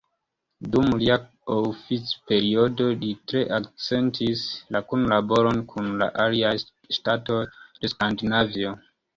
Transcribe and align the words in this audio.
Dum 0.75 0.87
lia 1.01 1.17
oficperiodo 1.55 2.87
li 3.03 3.11
tre 3.33 3.43
akcentis 3.59 4.47
la 4.77 4.83
kunlaboron 4.93 5.63
kun 5.75 5.93
la 6.03 6.11
aliaj 6.27 6.55
ŝtatoj 6.99 7.41
de 7.83 7.95
Skandinavio. 7.97 8.77